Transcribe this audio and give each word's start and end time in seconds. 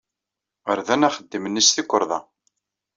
Rdan 0.77 1.07
axeddam-nni 1.07 1.63
s 1.67 1.69
tukerḍa. 1.75 2.19